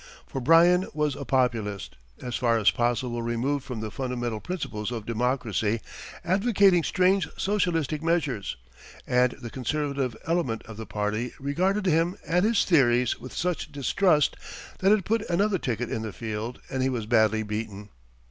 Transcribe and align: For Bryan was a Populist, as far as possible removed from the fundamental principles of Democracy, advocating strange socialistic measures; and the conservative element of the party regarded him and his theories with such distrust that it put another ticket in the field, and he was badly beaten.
For 0.25 0.41
Bryan 0.41 0.87
was 0.95 1.15
a 1.15 1.25
Populist, 1.25 1.95
as 2.23 2.35
far 2.35 2.57
as 2.57 2.71
possible 2.71 3.21
removed 3.21 3.63
from 3.63 3.81
the 3.81 3.91
fundamental 3.91 4.39
principles 4.39 4.89
of 4.91 5.05
Democracy, 5.05 5.79
advocating 6.25 6.81
strange 6.81 7.27
socialistic 7.37 8.01
measures; 8.01 8.57
and 9.05 9.33
the 9.33 9.51
conservative 9.51 10.17
element 10.25 10.63
of 10.63 10.77
the 10.77 10.87
party 10.87 11.33
regarded 11.39 11.85
him 11.85 12.17
and 12.27 12.43
his 12.45 12.65
theories 12.65 13.19
with 13.19 13.33
such 13.35 13.71
distrust 13.71 14.35
that 14.79 14.91
it 14.91 15.05
put 15.05 15.21
another 15.29 15.59
ticket 15.59 15.91
in 15.91 16.01
the 16.01 16.11
field, 16.11 16.59
and 16.67 16.81
he 16.81 16.89
was 16.89 17.05
badly 17.05 17.43
beaten. 17.43 17.89